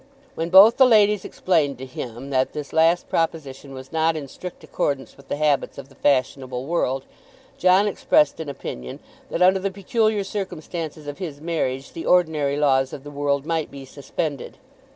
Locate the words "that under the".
9.29-9.69